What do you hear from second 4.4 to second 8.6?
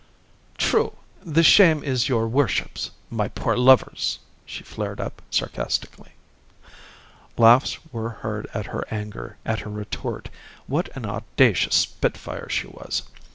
she flared up, sarcastically. Laughs were heard